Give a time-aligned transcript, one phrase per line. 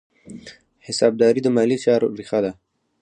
[0.87, 2.51] حسابداري د مالي چارو ریښه ده.